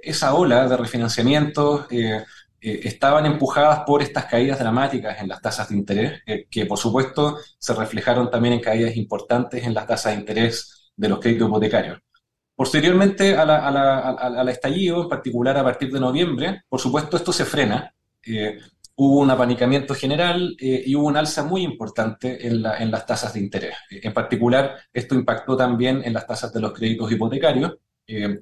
esa 0.02 0.35
ola 0.35 0.67
de 0.67 0.76
refinanciamiento 0.76 1.87
eh, 1.90 2.25
eh, 2.61 2.81
estaban 2.85 3.26
empujadas 3.26 3.81
por 3.87 4.02
estas 4.02 4.25
caídas 4.25 4.59
dramáticas 4.59 5.21
en 5.21 5.28
las 5.28 5.40
tasas 5.40 5.69
de 5.69 5.76
interés, 5.76 6.23
eh, 6.26 6.47
que 6.50 6.67
por 6.67 6.78
supuesto 6.78 7.37
se 7.59 7.75
reflejaron 7.75 8.31
también 8.31 8.55
en 8.55 8.61
caídas 8.61 8.97
importantes 8.97 9.64
en 9.64 9.75
las 9.75 9.87
tasas 9.87 10.14
de 10.14 10.21
interés 10.21 10.90
de 10.97 11.09
los 11.09 11.21
créditos 11.21 11.49
hipotecarios. 11.49 12.00
Posteriormente 12.57 13.37
al 13.37 14.49
estallido, 14.49 15.02
en 15.02 15.09
particular 15.09 15.57
a 15.57 15.62
partir 15.62 15.93
de 15.93 16.00
noviembre, 16.00 16.62
por 16.69 16.81
supuesto 16.81 17.17
esto 17.17 17.33
se 17.33 17.45
frena. 17.45 17.95
Hubo 19.00 19.21
un 19.21 19.31
apanicamiento 19.31 19.95
general 19.95 20.57
y 20.59 20.93
hubo 20.97 21.07
un 21.07 21.17
alza 21.17 21.45
muy 21.45 21.62
importante 21.62 22.45
en, 22.47 22.64
en 22.67 22.90
las 22.90 23.07
tasas 23.07 23.33
de 23.33 23.40
interés. 23.40 23.75
En 23.90 24.12
particular, 24.12 24.76
esto 24.93 25.14
impactó 25.14 25.57
también 25.57 26.02
en 26.05 26.12
las 26.12 26.26
tasas 26.26 26.52
de 26.52 26.61
los 26.61 26.73
créditos 26.73 27.11
hipotecarios. 27.12 27.76
Eh, 28.09 28.40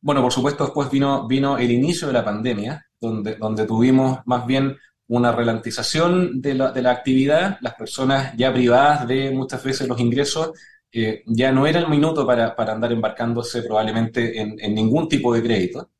bueno, 0.00 0.20
por 0.20 0.32
supuesto, 0.32 0.64
después 0.64 0.90
vino, 0.90 1.28
vino 1.28 1.58
el 1.58 1.70
inicio 1.70 2.08
de 2.08 2.12
la 2.12 2.24
pandemia, 2.24 2.86
donde, 3.00 3.36
donde 3.36 3.66
tuvimos 3.66 4.18
más 4.26 4.44
bien 4.46 4.76
una 5.06 5.30
ralentización 5.30 6.40
de 6.40 6.54
la, 6.54 6.72
de 6.72 6.82
la 6.82 6.90
actividad, 6.90 7.58
las 7.60 7.74
personas 7.74 8.36
ya 8.36 8.52
privadas 8.52 9.06
de 9.06 9.30
muchas 9.30 9.62
veces 9.62 9.86
los 9.86 10.00
ingresos, 10.00 10.50
eh, 10.90 11.22
ya 11.26 11.52
no 11.52 11.68
era 11.68 11.78
el 11.78 11.88
minuto 11.88 12.26
para, 12.26 12.56
para 12.56 12.72
andar 12.72 12.90
embarcándose 12.90 13.62
probablemente 13.62 14.40
en, 14.40 14.56
en, 14.58 14.74
ningún 14.74 15.08
tipo 15.08 15.32
de 15.32 15.42
crédito. 15.42 15.90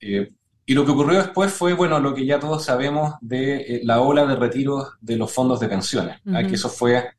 Eh, 0.00 0.32
y 0.64 0.74
lo 0.74 0.84
que 0.84 0.92
ocurrió 0.92 1.18
después 1.18 1.52
fue, 1.52 1.72
bueno, 1.72 1.98
lo 1.98 2.14
que 2.14 2.24
ya 2.24 2.38
todos 2.38 2.64
sabemos 2.64 3.14
de 3.20 3.80
la 3.84 4.00
ola 4.00 4.26
de 4.26 4.36
retiros 4.36 4.92
de 5.00 5.16
los 5.16 5.32
fondos 5.32 5.60
de 5.60 5.68
pensiones, 5.68 6.20
¿ah? 6.26 6.42
que 6.42 6.54
eso 6.54 6.68
fue 6.68 7.10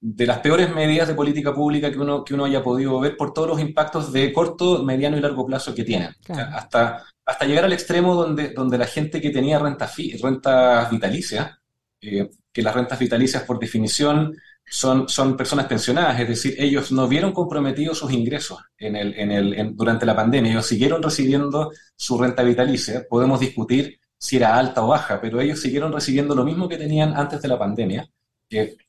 de 0.00 0.26
las 0.26 0.40
peores 0.40 0.74
medidas 0.74 1.06
de 1.06 1.14
política 1.14 1.54
pública 1.54 1.90
que 1.90 1.98
uno, 1.98 2.24
que 2.24 2.34
uno 2.34 2.44
haya 2.44 2.62
podido 2.62 2.98
ver 2.98 3.16
por 3.16 3.32
todos 3.32 3.48
los 3.48 3.60
impactos 3.60 4.12
de 4.12 4.32
corto, 4.32 4.82
mediano 4.82 5.16
y 5.16 5.20
largo 5.20 5.46
plazo 5.46 5.72
que 5.74 5.84
tienen. 5.84 6.10
hasta, 6.28 7.04
hasta 7.24 7.46
llegar 7.46 7.64
al 7.64 7.72
extremo 7.72 8.16
donde, 8.16 8.48
donde 8.48 8.78
la 8.78 8.86
gente 8.86 9.20
que 9.20 9.30
tenía 9.30 9.60
rentas 9.60 9.94
renta 10.20 10.88
vitalicias, 10.90 11.56
eh, 12.00 12.28
que 12.52 12.62
las 12.62 12.74
rentas 12.74 12.98
vitalicias 12.98 13.44
por 13.44 13.60
definición 13.60 14.34
son, 14.64 15.08
son 15.08 15.36
personas 15.36 15.66
pensionadas, 15.66 16.20
es 16.20 16.28
decir, 16.28 16.54
ellos 16.58 16.92
no 16.92 17.06
vieron 17.08 17.32
comprometidos 17.32 17.98
sus 17.98 18.12
ingresos 18.12 18.58
en 18.78 18.96
el, 18.96 19.14
en 19.14 19.30
el, 19.30 19.76
durante 19.76 20.06
la 20.06 20.16
pandemia, 20.16 20.52
ellos 20.52 20.66
siguieron 20.66 21.02
recibiendo 21.02 21.70
su 21.96 22.18
renta 22.18 22.42
vitalicia, 22.42 23.04
podemos 23.08 23.40
discutir 23.40 23.98
si 24.16 24.36
era 24.36 24.56
alta 24.56 24.84
o 24.84 24.88
baja, 24.88 25.20
pero 25.20 25.40
ellos 25.40 25.60
siguieron 25.60 25.92
recibiendo 25.92 26.34
lo 26.34 26.44
mismo 26.44 26.68
que 26.68 26.78
tenían 26.78 27.14
antes 27.16 27.42
de 27.42 27.48
la 27.48 27.58
pandemia 27.58 28.08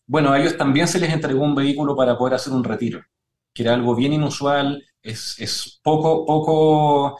bueno, 0.06 0.32
a 0.32 0.40
ellos 0.40 0.58
también 0.58 0.88
se 0.88 1.00
les 1.00 1.12
entregó 1.12 1.44
un 1.44 1.56
vehículo 1.56 1.96
para 1.96 2.18
poder 2.18 2.36
hacer 2.36 2.54
un 2.54 2.64
retiro, 2.64 3.02
que 3.54 3.64
era 3.64 3.74
algo 3.74 3.96
bien 3.96 4.14
inusual, 4.14 4.84
es, 5.02 5.80
poco, 5.84 6.26
poco, 6.26 7.20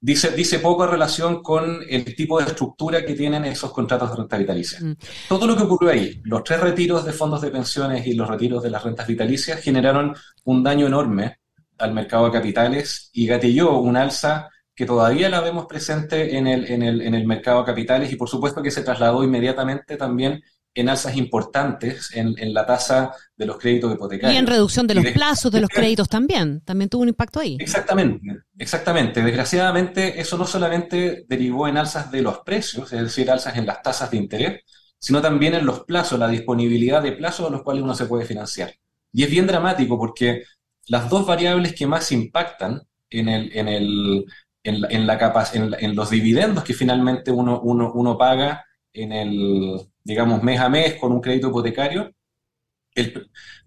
dice, 0.00 0.30
dice 0.30 0.58
poco 0.58 0.84
en 0.84 0.90
relación 0.90 1.42
con 1.42 1.80
el 1.88 2.14
tipo 2.14 2.38
de 2.38 2.46
estructura 2.46 3.04
que 3.04 3.14
tienen 3.14 3.44
esos 3.44 3.72
contratos 3.72 4.10
de 4.10 4.16
renta 4.16 4.38
vitalicia. 4.38 4.78
Mm. 4.80 4.96
Todo 5.28 5.46
lo 5.46 5.56
que 5.56 5.62
ocurrió 5.64 5.90
ahí, 5.90 6.20
los 6.24 6.44
tres 6.44 6.60
retiros 6.60 7.04
de 7.04 7.12
fondos 7.12 7.40
de 7.40 7.50
pensiones 7.50 8.06
y 8.06 8.14
los 8.14 8.28
retiros 8.28 8.62
de 8.62 8.70
las 8.70 8.82
rentas 8.82 9.06
vitalicias 9.06 9.60
generaron 9.60 10.14
un 10.44 10.62
daño 10.62 10.86
enorme 10.86 11.38
al 11.78 11.94
mercado 11.94 12.26
de 12.26 12.32
capitales 12.32 13.10
y 13.12 13.26
gatilló 13.26 13.78
un 13.78 13.96
alza 13.96 14.48
que 14.74 14.86
todavía 14.86 15.28
la 15.28 15.40
vemos 15.40 15.66
presente 15.66 16.36
en 16.36 16.46
el, 16.46 16.70
en 16.70 16.82
el, 16.82 17.02
en 17.02 17.14
el 17.14 17.26
mercado 17.26 17.60
de 17.60 17.66
capitales 17.66 18.12
y 18.12 18.16
por 18.16 18.28
supuesto 18.28 18.62
que 18.62 18.70
se 18.70 18.82
trasladó 18.82 19.24
inmediatamente 19.24 19.96
también 19.96 20.42
en 20.74 20.88
alzas 20.88 21.16
importantes 21.16 22.10
en, 22.14 22.54
la 22.54 22.64
tasa 22.64 23.12
de 23.36 23.46
los 23.46 23.58
créditos 23.58 23.92
hipotecarios. 23.92 24.34
Y 24.34 24.38
en 24.38 24.46
reducción 24.46 24.86
de 24.86 24.94
los 24.94 25.06
plazos 25.06 25.50
de 25.50 25.60
los 25.60 25.70
créditos 25.70 26.08
también, 26.08 26.60
también 26.60 26.88
tuvo 26.88 27.02
un 27.02 27.08
impacto 27.08 27.40
ahí. 27.40 27.56
Exactamente, 27.58 28.42
exactamente. 28.58 29.22
Desgraciadamente 29.22 30.20
eso 30.20 30.38
no 30.38 30.46
solamente 30.46 31.24
derivó 31.28 31.66
en 31.66 31.78
alzas 31.78 32.12
de 32.12 32.22
los 32.22 32.38
precios, 32.40 32.92
es 32.92 33.02
decir, 33.02 33.30
alzas 33.30 33.56
en 33.56 33.66
las 33.66 33.82
tasas 33.82 34.10
de 34.10 34.18
interés, 34.18 34.62
sino 35.00 35.20
también 35.20 35.54
en 35.54 35.66
los 35.66 35.80
plazos, 35.84 36.18
la 36.18 36.28
disponibilidad 36.28 37.02
de 37.02 37.12
plazos 37.12 37.48
a 37.48 37.50
los 37.50 37.62
cuales 37.62 37.82
uno 37.82 37.94
se 37.94 38.06
puede 38.06 38.24
financiar. 38.24 38.72
Y 39.12 39.24
es 39.24 39.30
bien 39.30 39.46
dramático 39.46 39.98
porque 39.98 40.44
las 40.86 41.08
dos 41.08 41.26
variables 41.26 41.74
que 41.74 41.86
más 41.86 42.12
impactan 42.12 42.82
en, 43.10 43.28
el, 43.28 43.50
en, 43.56 43.68
el, 43.68 44.24
en, 44.62 44.80
la, 44.80 44.88
en, 44.90 45.06
la 45.06 45.76
en, 45.80 45.96
los 45.96 46.10
dividendos 46.10 46.64
que 46.64 46.74
finalmente 46.74 47.30
uno, 47.30 47.60
uno, 47.60 47.92
uno 47.94 48.18
paga 48.18 48.64
en 48.92 49.12
el, 49.12 49.80
digamos, 50.08 50.42
mes 50.42 50.58
a 50.58 50.70
mes 50.70 50.94
con 50.94 51.12
un 51.12 51.20
crédito 51.20 51.48
hipotecario. 51.48 52.10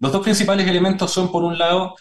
los 0.00 0.12
dos 0.12 0.22
principales 0.22 0.66
elementos 0.66 1.12
son, 1.12 1.30
por 1.30 1.44
un 1.44 1.56
lado, 1.56 1.94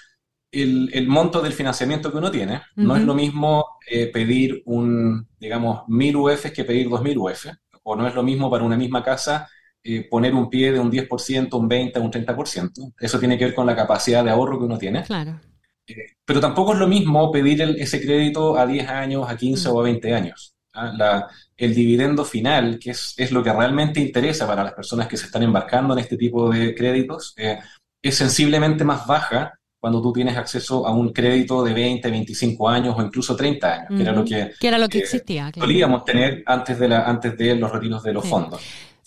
el, 0.52 1.08
monto 1.08 1.42
del 1.42 1.54
financiamiento 1.54 2.12
que 2.12 2.18
uno 2.18 2.32
tiene. 2.32 2.60
No 2.76 2.96
es 2.96 3.04
lo 3.04 3.14
mismo 3.14 3.78
eh, 3.88 4.08
pedir 4.08 4.64
un, 4.66 5.28
digamos, 5.40 5.84
1000 5.88 6.16
UF 6.16 6.52
que 6.52 6.64
pedir 6.64 6.90
2000 6.90 7.18
UF. 7.20 7.46
O 7.84 7.96
no 7.96 8.08
es 8.08 8.16
lo 8.16 8.24
mismo 8.24 8.50
para 8.50 8.64
una 8.64 8.76
misma 8.76 9.04
casa 9.04 9.48
eh, 9.84 10.08
poner 10.10 10.34
un 10.34 10.50
pie 10.50 10.72
de 10.72 10.80
un 10.80 10.92
10%, 10.92 11.54
un 11.54 11.70
20%, 11.70 12.02
un 12.02 12.12
30%. 12.12 12.94
Eso 13.00 13.20
tiene 13.20 13.38
que 13.38 13.46
ver 13.46 13.54
con 13.54 13.68
la 13.68 13.76
capacidad 13.76 14.24
de 14.24 14.32
ahorro 14.32 14.58
que 14.58 14.66
uno 14.66 14.80
tiene. 14.80 15.04
Claro. 15.04 15.40
Eh, 15.86 16.16
pero 16.26 16.40
tampoco 16.40 16.74
es 16.74 16.80
lo 16.80 16.88
mismo 16.88 17.32
pedir 17.32 17.62
ese 17.62 18.02
crédito 18.02 18.58
a 18.58 18.66
10 18.66 18.90
años, 18.90 19.30
a 19.30 19.38
15 19.38 19.70
mm. 19.70 19.72
o 19.72 19.80
a 19.80 19.84
20 19.84 20.14
años. 20.16 20.56
¿Ah? 20.74 20.94
La, 20.96 21.28
el 21.58 21.74
dividendo 21.74 22.26
final, 22.26 22.80
que 22.80 22.92
es, 22.92 23.14
es, 23.18 23.32
lo 23.32 23.44
que 23.44 23.54
realmente 23.54 24.00
interesa 24.00 24.48
para 24.48 24.64
las 24.64 24.74
personas 24.74 25.08
que 25.08 25.18
se 25.18 25.26
están 25.26 25.44
embarcando 25.44 25.94
en 25.94 26.00
este 26.00 26.18
tipo 26.18 26.50
de 26.50 26.74
créditos, 26.76 27.34
eh, 27.38 27.60
es 28.02 28.16
sensiblemente 28.16 28.84
más 28.84 29.06
baja 29.06 29.54
cuando 29.80 30.02
tú 30.02 30.14
tienes 30.14 30.38
acceso 30.38 30.86
a 30.86 30.92
un 30.92 31.12
crédito 31.12 31.64
de 31.64 31.74
20, 31.74 32.12
25 32.12 32.70
años 32.70 32.96
o 32.98 33.02
incluso 33.02 33.36
30 33.36 33.74
años, 33.74 33.88
que 33.90 34.02
era 34.04 34.12
lo 34.12 34.24
que, 34.24 34.52
era 34.62 34.78
lo 34.78 34.88
que 34.88 35.00
eh, 35.00 35.02
existía. 35.02 35.52
Solíamos 35.58 36.06
tener 36.06 36.44
antes 36.46 36.78
de, 36.78 36.88
la, 36.88 37.04
antes 37.04 37.36
de 37.36 37.56
los 37.56 37.72
retiros 37.72 38.04
de 38.04 38.14
los 38.14 38.28
fondos. 38.28 38.62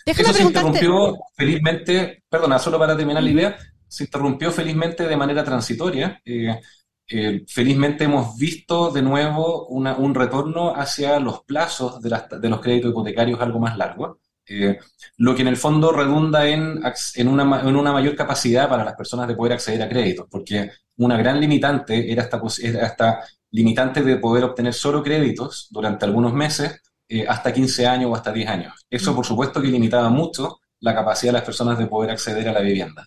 Eso 0.04 0.33
se 0.33 0.42
interrumpió 0.42 1.16
felizmente, 1.35 2.25
perdona, 2.28 2.59
solo 2.59 2.78
para 2.78 2.97
terminar 2.97 3.23
la 3.23 3.30
idea, 3.30 3.56
se 3.87 4.04
interrumpió 4.04 4.50
felizmente 4.50 5.06
de 5.06 5.16
manera 5.16 5.44
transitoria. 5.44 6.21
Eh, 6.25 6.61
eh, 7.08 7.44
felizmente 7.46 8.04
hemos 8.04 8.37
visto 8.37 8.90
de 8.90 9.02
nuevo 9.02 9.66
un 9.66 10.14
retorno 10.14 10.75
hacia 10.75 11.20
los 11.20 11.42
plazos 11.44 12.00
de, 12.00 12.11
de, 12.40 12.49
los 12.49 12.61
créditos 12.61 12.90
hipotecarios 12.90 13.40
algo 13.40 13.58
más 13.58 13.76
largos, 13.76 14.18
eh, 14.46 14.78
lo 15.16 15.34
que 15.34 15.42
en 15.42 15.49
el 15.49 15.56
fondo 15.56 15.92
redunda 15.92 16.46
en, 16.46 16.80
en, 17.14 17.28
una, 17.28 17.61
en, 17.62 17.76
una, 17.76 17.92
mayor 17.92 18.14
capacidad 18.14 18.68
para 18.68 18.84
las 18.84 18.94
personas 18.94 19.26
de 19.26 19.34
poder 19.34 19.54
acceder 19.54 19.82
a 19.82 19.88
créditos, 19.88 20.26
porque 20.30 20.70
una 20.96 21.16
gran 21.16 21.40
limitante 21.40 22.12
era 22.12 22.25
esta 22.25 23.25
limitante 23.50 24.02
de 24.02 24.16
poder 24.16 24.44
obtener 24.44 24.75
solo 24.75 25.02
créditos 25.02 25.68
durante 25.70 26.04
algunos 26.04 26.34
meses, 26.34 26.82
eh, 27.08 27.25
hasta 27.26 27.52
15 27.52 27.87
años 27.87 28.11
o 28.11 28.14
hasta 28.14 28.32
10 28.32 28.49
años. 28.49 28.87
Eso, 28.90 29.12
mm. 29.12 29.16
por 29.16 29.25
supuesto, 29.25 29.62
que 29.62 29.68
limitaba 29.68 30.08
mucho 30.11 30.61
la 30.80 30.94
capacidad 30.94 31.32
de 31.32 31.38
las 31.38 31.44
personas 31.44 31.78
de 31.78 31.87
poder 31.87 32.11
acceder 32.11 32.49
a 32.49 32.52
la 32.52 32.61
vivienda. 32.61 33.06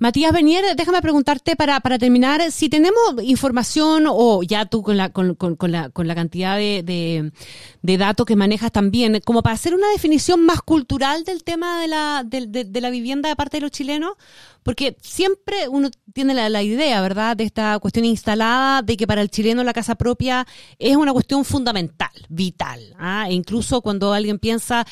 Matías 0.00 0.32
Benier, 0.32 0.64
déjame 0.76 1.02
preguntarte 1.02 1.56
para, 1.56 1.78
para 1.80 1.98
terminar, 1.98 2.50
si 2.52 2.70
tenemos 2.70 2.98
información 3.22 4.06
o 4.08 4.42
ya 4.42 4.64
tú 4.64 4.82
con 4.82 4.96
la, 4.96 5.10
con, 5.10 5.34
con, 5.34 5.70
la, 5.70 5.90
con 5.90 6.08
la 6.08 6.14
cantidad 6.14 6.56
de, 6.56 7.30
de, 7.82 7.98
datos 7.98 8.24
que 8.24 8.34
manejas 8.34 8.72
también, 8.72 9.20
como 9.26 9.42
para 9.42 9.56
hacer 9.56 9.74
una 9.74 9.90
definición 9.90 10.46
más 10.46 10.62
cultural 10.62 11.24
del 11.24 11.44
tema 11.44 11.82
de 11.82 11.88
la, 11.88 12.24
de, 12.24 12.46
de, 12.46 12.80
la 12.80 12.88
vivienda 12.88 13.28
de 13.28 13.36
parte 13.36 13.58
de 13.58 13.60
los 13.60 13.72
chilenos, 13.72 14.14
porque 14.62 14.96
siempre 15.02 15.68
uno 15.68 15.90
tiene 16.14 16.32
la, 16.32 16.48
la, 16.48 16.62
idea, 16.62 17.02
¿verdad?, 17.02 17.36
de 17.36 17.44
esta 17.44 17.78
cuestión 17.78 18.06
instalada 18.06 18.80
de 18.80 18.96
que 18.96 19.06
para 19.06 19.20
el 19.20 19.28
chileno 19.30 19.62
la 19.64 19.74
casa 19.74 19.96
propia 19.96 20.46
es 20.78 20.96
una 20.96 21.12
cuestión 21.12 21.44
fundamental, 21.44 22.08
vital. 22.30 22.96
¿ah? 22.98 23.26
E 23.28 23.34
incluso 23.34 23.82
cuando 23.82 24.14
alguien 24.14 24.38
piensa 24.38 24.86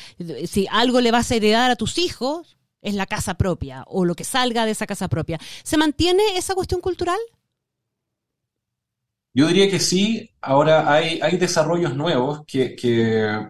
si 0.45 0.67
algo 0.69 1.01
le 1.01 1.09
vas 1.09 1.31
a 1.31 1.35
heredar 1.35 1.71
a 1.71 1.75
tus 1.75 1.97
hijos, 1.97 2.58
es 2.81 2.95
la 2.95 3.05
casa 3.05 3.35
propia 3.35 3.83
o 3.87 4.05
lo 4.05 4.15
que 4.15 4.23
salga 4.23 4.65
de 4.65 4.71
esa 4.71 4.87
casa 4.87 5.07
propia. 5.07 5.39
¿Se 5.63 5.77
mantiene 5.77 6.37
esa 6.37 6.55
cuestión 6.55 6.81
cultural? 6.81 7.19
Yo 9.33 9.47
diría 9.47 9.69
que 9.69 9.79
sí. 9.79 10.29
Ahora 10.41 10.91
hay, 10.91 11.19
hay 11.21 11.37
desarrollos 11.37 11.95
nuevos 11.95 12.41
que, 12.47 12.75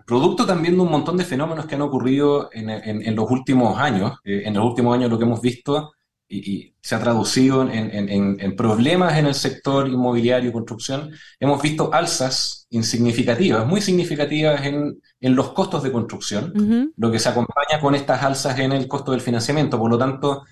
producto 0.05 0.45
también 0.45 0.75
de 0.75 0.81
un 0.81 0.91
montón 0.91 1.17
de 1.17 1.23
fenómenos 1.23 1.65
que 1.65 1.75
han 1.75 1.81
ocurrido 1.81 2.49
en, 2.51 3.15
los 3.15 3.29
últimos 3.29 3.77
años. 3.77 4.17
Eh, 4.23 4.43
en 4.45 4.53
los 4.53 4.65
últimos 4.65 4.95
años 4.95 5.09
lo 5.09 5.17
que 5.17 5.25
hemos 5.25 5.41
visto 5.41 5.93
y, 6.29 6.73
se 6.81 6.95
ha 6.95 6.99
traducido 6.99 7.67
en, 7.69 8.55
problemas 8.55 9.17
en 9.17 9.27
el 9.27 9.35
sector 9.35 9.87
inmobiliario 9.87 10.49
y 10.49 10.53
construcción, 10.53 11.11
hemos 11.39 11.61
visto 11.61 11.93
alzas 11.93 12.67
insignificativas, 12.69 13.67
muy 13.67 13.81
significativas 13.81 14.63
en, 14.65 15.01
los 15.21 15.51
costos 15.51 15.83
de 15.83 15.91
construcción, 15.91 16.93
lo 16.95 17.11
que 17.11 17.19
se 17.19 17.29
acompaña 17.29 17.79
con 17.81 17.95
estas 17.95 18.23
alzas 18.23 18.57
en 18.59 18.71
el 18.71 18.87
costo 18.87 19.11
del 19.11 19.21
financiamiento. 19.21 19.77
Por 19.77 19.89
lo 19.89 19.97
tanto, 19.97 20.43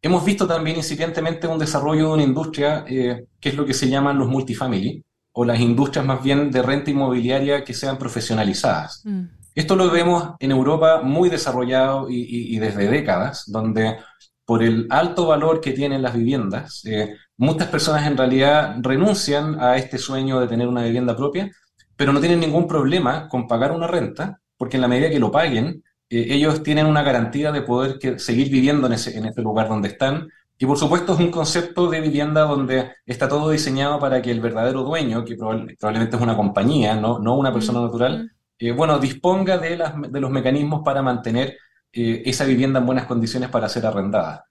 hemos 0.00 0.24
visto 0.24 0.46
también 0.46 0.76
incipientemente 0.76 1.46
un 1.46 1.58
desarrollo 1.58 2.08
de 2.08 2.14
una 2.14 2.22
industria 2.22 2.84
eh, 2.86 3.26
que 3.40 3.48
es 3.48 3.54
lo 3.54 3.66
que 3.66 3.74
se 3.74 3.88
llaman 3.88 4.18
los 4.18 4.28
multifamily, 4.28 5.02
o 5.34 5.46
las 5.46 5.60
industrias 5.60 6.04
más 6.04 6.22
bien 6.22 6.50
de 6.50 6.62
renta 6.62 6.90
inmobiliaria 6.90 7.64
que 7.64 7.72
sean 7.72 7.98
profesionalizadas. 7.98 9.00
Mm. 9.04 9.24
Esto 9.54 9.76
lo 9.76 9.90
vemos 9.90 10.34
en 10.38 10.50
Europa 10.50 11.02
muy 11.02 11.28
desarrollado 11.28 12.06
y 12.08 12.58
desde 12.58 12.88
décadas, 12.88 13.44
donde 13.46 13.96
por 14.44 14.62
el 14.62 14.86
alto 14.90 15.26
valor 15.26 15.60
que 15.60 15.72
tienen 15.72 16.02
las 16.02 16.14
viviendas, 16.14 16.84
eh, 16.84 17.16
muchas 17.36 17.68
personas 17.68 18.06
en 18.06 18.16
realidad 18.16 18.76
renuncian 18.80 19.60
a 19.60 19.76
este 19.76 19.98
sueño 19.98 20.40
de 20.40 20.48
tener 20.48 20.68
una 20.68 20.84
vivienda 20.84 21.16
propia, 21.16 21.50
pero 21.96 22.12
no 22.12 22.20
tienen 22.20 22.40
ningún 22.40 22.66
problema 22.66 23.28
con 23.28 23.46
pagar 23.46 23.72
una 23.72 23.86
renta, 23.86 24.40
porque 24.56 24.76
en 24.76 24.82
la 24.82 24.88
medida 24.88 25.10
que 25.10 25.18
lo 25.18 25.30
paguen, 25.30 25.82
eh, 26.10 26.26
ellos 26.30 26.62
tienen 26.62 26.86
una 26.86 27.02
garantía 27.02 27.52
de 27.52 27.62
poder 27.62 27.98
que, 27.98 28.18
seguir 28.18 28.50
viviendo 28.50 28.86
en 28.86 28.94
ese, 28.94 29.16
en 29.16 29.26
ese 29.26 29.42
lugar 29.42 29.68
donde 29.68 29.88
están. 29.88 30.28
Y 30.58 30.66
por 30.66 30.78
supuesto 30.78 31.14
es 31.14 31.20
un 31.20 31.30
concepto 31.30 31.88
de 31.90 32.00
vivienda 32.00 32.42
donde 32.42 32.92
está 33.06 33.28
todo 33.28 33.50
diseñado 33.50 33.98
para 33.98 34.22
que 34.22 34.30
el 34.30 34.40
verdadero 34.40 34.82
dueño, 34.82 35.24
que 35.24 35.36
probablemente 35.36 36.16
es 36.16 36.22
una 36.22 36.36
compañía, 36.36 36.94
no, 36.94 37.18
no 37.18 37.36
una 37.36 37.52
persona 37.52 37.80
natural, 37.80 38.30
eh, 38.58 38.70
bueno, 38.70 38.98
disponga 38.98 39.58
de, 39.58 39.76
las, 39.76 39.94
de 40.10 40.20
los 40.20 40.30
mecanismos 40.30 40.82
para 40.84 41.02
mantener 41.02 41.56
eh, 41.92 42.22
esa 42.24 42.44
vivienda 42.44 42.80
en 42.80 42.86
buenas 42.86 43.06
condiciones 43.06 43.50
para 43.50 43.68
ser 43.68 43.86
arrendada. 43.86 44.46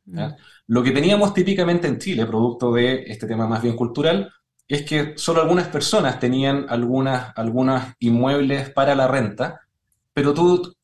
Lo 0.68 0.84
que 0.84 0.92
teníamos 0.92 1.34
típicamente 1.34 1.88
en 1.88 1.98
Chile, 1.98 2.26
producto 2.26 2.72
de 2.74 3.04
este 3.08 3.28
tema 3.28 3.48
más 3.48 3.62
bien 3.62 3.76
cultural, 3.76 4.32
es 4.68 4.84
que 4.84 5.14
solo 5.18 5.42
algunas 5.42 5.68
personas 5.68 6.20
tenían 6.20 6.66
algunas, 6.70 7.34
algunas 7.36 7.94
inmuebles 8.00 8.70
para 8.70 8.96
la 8.96 9.08
renta, 9.08 9.62
pero 10.14 10.34
tú, 10.34 10.76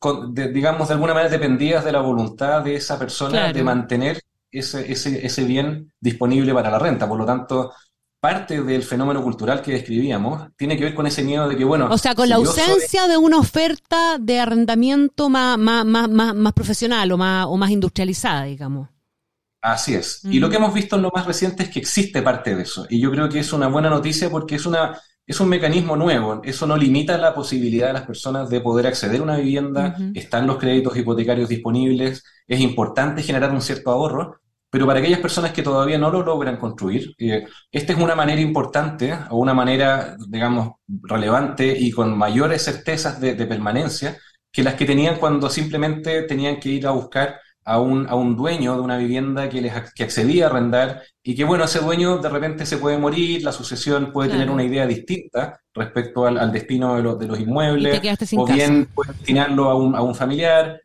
digamos, 0.52 0.88
de 0.88 0.94
alguna 0.94 1.14
manera 1.14 1.30
dependías 1.30 1.84
de 1.84 1.92
la 1.92 2.00
voluntad 2.00 2.62
de 2.62 2.74
esa 2.74 2.98
persona 2.98 3.52
de 3.52 3.62
mantener 3.62 4.20
ese, 4.50 4.90
ese, 4.90 5.24
ese 5.24 5.44
bien 5.44 5.92
disponible 6.00 6.52
para 6.54 6.70
la 6.70 6.78
renta. 6.78 7.08
Por 7.08 7.18
lo 7.18 7.26
tanto, 7.26 7.72
parte 8.20 8.62
del 8.62 8.82
fenómeno 8.82 9.22
cultural 9.22 9.62
que 9.62 9.72
describíamos 9.72 10.48
tiene 10.56 10.76
que 10.76 10.84
ver 10.84 10.94
con 10.94 11.06
ese 11.06 11.22
miedo 11.22 11.48
de 11.48 11.56
que, 11.56 11.64
bueno... 11.64 11.88
O 11.90 11.98
sea, 11.98 12.14
con 12.14 12.28
la 12.28 12.36
ausencia 12.36 13.06
de 13.06 13.16
una 13.16 13.38
oferta 13.38 14.18
de 14.18 14.40
arrendamiento 14.40 15.28
más, 15.28 15.56
más, 15.58 15.84
más, 15.84 16.08
más, 16.08 16.52
profesional 16.52 17.12
o 17.12 17.16
más, 17.16 17.46
o 17.46 17.56
más 17.56 17.70
industrializada, 17.70 18.44
digamos. 18.44 18.88
Así 19.60 19.94
es. 19.94 20.24
Y 20.24 20.38
lo 20.38 20.48
que 20.48 20.56
hemos 20.56 20.72
visto 20.72 20.96
en 20.96 21.02
lo 21.02 21.10
más 21.14 21.26
reciente 21.26 21.64
es 21.64 21.68
que 21.68 21.80
existe 21.80 22.22
parte 22.22 22.54
de 22.54 22.62
eso. 22.62 22.86
Y 22.88 23.00
yo 23.00 23.10
creo 23.10 23.28
que 23.28 23.40
es 23.40 23.52
una 23.52 23.68
buena 23.68 23.90
noticia 23.90 24.30
porque 24.30 24.54
es, 24.54 24.66
una, 24.66 24.98
es 25.26 25.40
un 25.40 25.48
mecanismo 25.48 25.96
nuevo. 25.96 26.40
Eso 26.44 26.66
no 26.66 26.76
limita 26.76 27.18
la 27.18 27.34
posibilidad 27.34 27.88
de 27.88 27.92
las 27.94 28.06
personas 28.06 28.48
de 28.50 28.60
poder 28.60 28.86
acceder 28.86 29.20
a 29.20 29.24
una 29.24 29.36
vivienda. 29.36 29.96
Están 30.14 30.46
los 30.46 30.58
créditos 30.58 30.96
hipotecarios 30.96 31.48
disponibles. 31.48 32.24
Es 32.46 32.60
importante 32.60 33.22
generar 33.22 33.52
un 33.52 33.60
cierto 33.60 33.90
ahorro. 33.90 34.40
Pero 34.70 34.86
para 34.86 35.00
aquellas 35.00 35.20
personas 35.20 35.52
que 35.52 35.62
todavía 35.62 35.98
no 35.98 36.10
lo 36.10 36.22
logran 36.22 36.58
construir, 36.58 37.14
eh, 37.18 37.46
esta 37.72 37.92
es 37.92 37.98
una 37.98 38.14
manera 38.14 38.40
importante 38.40 39.16
o 39.30 39.38
una 39.38 39.54
manera, 39.54 40.16
digamos, 40.28 40.74
relevante 40.86 41.74
y 41.78 41.90
con 41.90 42.16
mayores 42.16 42.64
certezas 42.64 43.18
de, 43.20 43.34
permanencia 43.46 44.18
que 44.52 44.62
las 44.62 44.74
que 44.74 44.84
tenían 44.84 45.16
cuando 45.16 45.48
simplemente 45.48 46.22
tenían 46.22 46.60
que 46.60 46.68
ir 46.70 46.86
a 46.86 46.90
buscar 46.90 47.40
a 47.64 47.80
un, 47.80 48.08
a 48.08 48.14
un 48.14 48.36
dueño 48.36 48.74
de 48.74 48.80
una 48.80 48.96
vivienda 48.98 49.48
que, 49.48 49.60
les, 49.60 49.72
que 49.94 50.04
accedía 50.04 50.46
a 50.46 50.50
arrendar 50.50 51.02
y 51.22 51.34
que, 51.34 51.44
bueno, 51.44 51.64
ese 51.64 51.80
dueño 51.80 52.18
de 52.18 52.28
repente 52.28 52.66
se 52.66 52.78
puede 52.78 52.98
morir, 52.98 53.42
la 53.42 53.52
sucesión 53.52 54.12
puede 54.12 54.30
tener 54.30 54.50
una 54.50 54.64
idea 54.64 54.86
distinta 54.86 55.60
respecto 55.74 56.26
al, 56.26 56.52
destino 56.52 56.96
de, 56.96 57.16
de, 57.18 57.26
los 57.26 57.40
inmuebles, 57.40 58.00
o 58.36 58.46
bien 58.46 58.88
puede 58.94 59.12
destinarlo 59.12 59.70
a 59.70 59.76
un, 59.76 59.94
a 59.94 60.02
un 60.02 60.14
familiar 60.14 60.80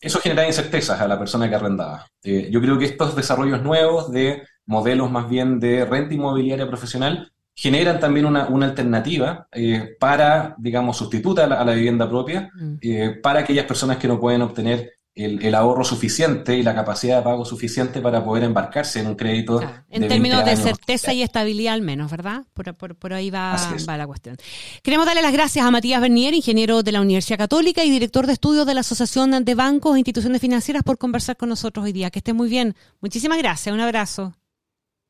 eso 0.00 0.20
genera 0.20 0.46
incertezas 0.46 1.00
a 1.00 1.08
la 1.08 1.18
persona 1.18 1.48
que 1.48 1.54
arrendaba. 1.54 2.06
Eh, 2.22 2.48
yo 2.50 2.60
creo 2.60 2.78
que 2.78 2.84
estos 2.84 3.16
desarrollos 3.16 3.62
nuevos 3.62 4.12
de 4.12 4.42
modelos 4.66 5.10
más 5.10 5.28
bien 5.28 5.58
de 5.60 5.84
renta 5.84 6.14
inmobiliaria 6.14 6.68
profesional 6.68 7.32
generan 7.54 7.98
también 7.98 8.26
una, 8.26 8.44
alternativa 8.44 9.48
eh, 9.50 9.96
para, 9.98 10.54
digamos, 10.58 10.98
sustituta 10.98 11.44
a 11.44 11.64
la, 11.64 11.72
vivienda 11.72 12.08
propia, 12.08 12.50
mm. 12.54 12.74
eh, 12.82 13.18
para 13.22 13.40
aquellas 13.40 13.64
personas 13.64 13.96
que 13.96 14.08
no 14.08 14.20
pueden 14.20 14.42
obtener 14.42 14.92
el, 15.16 15.54
ahorro 15.54 15.82
suficiente 15.82 16.56
y 16.56 16.62
la 16.62 16.74
capacidad 16.74 17.16
de 17.16 17.22
pago 17.22 17.44
suficiente 17.46 18.02
para 18.02 18.22
poder 18.22 18.44
embarcarse 18.44 19.00
en 19.00 19.06
un 19.06 19.14
crédito. 19.14 19.60
en 19.88 20.08
términos 20.08 20.44
de 20.44 20.56
certeza 20.56 21.14
y 21.14 21.22
estabilidad 21.22 21.72
al 21.72 21.80
menos, 21.80 22.10
¿verdad? 22.10 22.44
Por, 22.52 23.12
ahí 23.14 23.30
va, 23.30 23.56
la 23.86 24.06
cuestión. 24.06 24.36
Queremos 24.82 25.06
darle 25.06 25.22
las 25.22 25.32
gracias 25.32 25.64
a 25.64 25.70
Matías 25.70 26.02
Bernier, 26.02 26.34
ingeniero 26.34 26.82
de 26.82 26.92
la 26.92 27.00
Universidad 27.00 27.38
Católica 27.38 27.82
y 27.82 27.90
director 27.90 28.26
de 28.26 28.34
estudios 28.34 28.66
de 28.66 28.74
la 28.74 28.80
Asociación 28.80 29.42
de 29.42 29.54
Bancos 29.54 29.96
e 29.96 30.00
Instituciones 30.00 30.40
Financieras, 30.40 30.82
por 30.82 30.98
conversar 30.98 31.38
con 31.38 31.48
nosotros 31.48 31.86
hoy 31.86 31.92
día. 31.92 32.10
Que 32.10 32.18
esté 32.18 32.34
muy 32.34 32.50
bien. 32.50 32.76
Muchísimas 33.00 33.38
gracias. 33.38 33.74
Un 33.74 33.80
abrazo. 33.80 34.34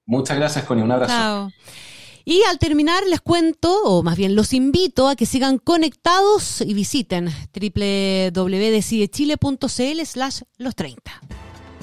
Muchas 0.06 0.36
gracias, 0.36 0.64
Connie. 0.64 0.84
Un 0.84 0.92
abrazo. 0.92 1.12
Chao. 1.12 1.50
Y 2.28 2.42
al 2.42 2.58
terminar 2.58 3.04
les 3.06 3.20
cuento, 3.20 3.84
o 3.84 4.02
más 4.02 4.16
bien 4.16 4.34
los 4.34 4.52
invito 4.52 5.08
a 5.08 5.14
que 5.14 5.26
sigan 5.26 5.58
conectados 5.58 6.60
y 6.60 6.74
visiten 6.74 7.32
www.decidechile.cl 7.54 10.04
slash 10.04 10.40
los 10.58 10.74
30. 10.74 11.20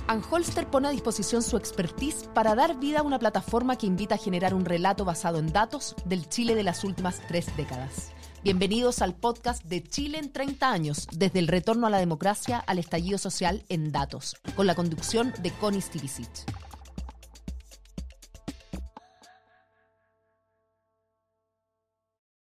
Anholster 0.07 0.67
pone 0.67 0.89
a 0.89 0.91
disposición 0.91 1.43
su 1.43 1.55
expertise 1.55 2.27
para 2.33 2.55
dar 2.55 2.77
vida 2.77 2.99
a 2.99 3.03
una 3.03 3.19
plataforma 3.19 3.77
que 3.77 3.87
invita 3.87 4.15
a 4.15 4.17
generar 4.17 4.53
un 4.53 4.65
relato 4.65 5.05
basado 5.05 5.39
en 5.39 5.53
datos 5.53 5.95
del 6.03 6.27
Chile 6.27 6.55
de 6.55 6.63
las 6.63 6.83
últimas 6.83 7.21
tres 7.25 7.45
décadas. 7.55 8.11
Bienvenidos 8.43 9.01
al 9.01 9.15
podcast 9.15 9.63
de 9.63 9.81
Chile 9.81 10.17
en 10.17 10.33
30 10.33 10.69
años, 10.69 11.07
desde 11.13 11.39
el 11.39 11.47
retorno 11.47 11.87
a 11.87 11.89
la 11.89 11.99
democracia 11.99 12.57
al 12.57 12.79
estallido 12.79 13.17
social 13.17 13.63
en 13.69 13.93
datos, 13.93 14.35
con 14.57 14.67
la 14.67 14.75
conducción 14.75 15.31
de 15.41 15.51
Connie 15.51 15.79
Stivicic. 15.79 16.43